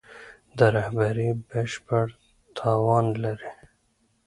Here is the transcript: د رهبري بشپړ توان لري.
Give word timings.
د 0.57 0.59
رهبري 0.75 1.29
بشپړ 1.49 2.05
توان 2.57 3.05
لري. 3.23 3.51